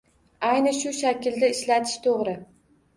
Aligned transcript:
Ayni 0.47 0.71
shu 0.79 0.95
shaklda 1.03 1.53
ishlatish 1.59 1.97
toʻgʻri 2.11 2.39